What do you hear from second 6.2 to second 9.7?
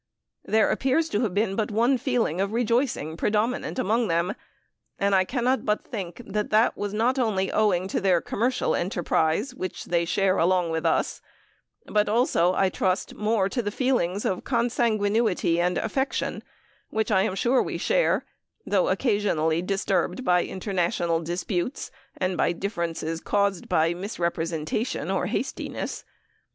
that that was not only owing to their commercial enterprise